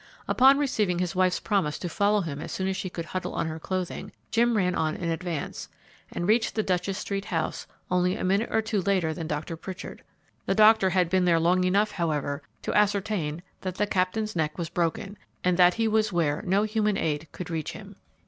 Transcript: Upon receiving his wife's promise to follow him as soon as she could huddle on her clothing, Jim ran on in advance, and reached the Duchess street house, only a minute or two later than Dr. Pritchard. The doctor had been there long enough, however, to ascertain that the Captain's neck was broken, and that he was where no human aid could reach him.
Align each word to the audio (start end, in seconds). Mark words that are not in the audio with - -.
Upon 0.27 0.57
receiving 0.57 0.97
his 0.97 1.15
wife's 1.15 1.39
promise 1.39 1.77
to 1.77 1.87
follow 1.87 2.21
him 2.21 2.41
as 2.41 2.51
soon 2.51 2.67
as 2.67 2.75
she 2.75 2.89
could 2.89 3.05
huddle 3.05 3.35
on 3.35 3.45
her 3.45 3.59
clothing, 3.59 4.11
Jim 4.31 4.57
ran 4.57 4.73
on 4.73 4.95
in 4.95 5.11
advance, 5.11 5.69
and 6.11 6.27
reached 6.27 6.55
the 6.55 6.63
Duchess 6.63 6.97
street 6.97 7.25
house, 7.25 7.67
only 7.91 8.15
a 8.15 8.23
minute 8.23 8.49
or 8.51 8.63
two 8.63 8.81
later 8.81 9.13
than 9.13 9.27
Dr. 9.27 9.55
Pritchard. 9.55 10.01
The 10.47 10.55
doctor 10.55 10.89
had 10.89 11.07
been 11.07 11.25
there 11.25 11.39
long 11.39 11.65
enough, 11.65 11.91
however, 11.91 12.41
to 12.63 12.73
ascertain 12.73 13.43
that 13.61 13.75
the 13.75 13.85
Captain's 13.85 14.35
neck 14.35 14.57
was 14.57 14.69
broken, 14.69 15.19
and 15.43 15.55
that 15.57 15.75
he 15.75 15.87
was 15.87 16.11
where 16.11 16.41
no 16.47 16.63
human 16.63 16.97
aid 16.97 17.27
could 17.31 17.51
reach 17.51 17.73
him. 17.73 17.95